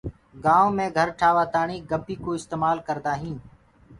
[0.43, 3.41] گآئونٚ مي گھر ٺآوآ تآڻي گَپي ڪو استمآل ڪردآ هينٚ۔